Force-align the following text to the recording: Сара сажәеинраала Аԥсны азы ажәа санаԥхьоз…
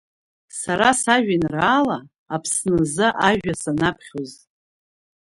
Сара 0.59 0.89
сажәеинраала 1.01 1.97
Аԥсны 2.35 2.77
азы 2.83 3.07
ажәа 3.27 3.53
санаԥхьоз… 3.61 4.31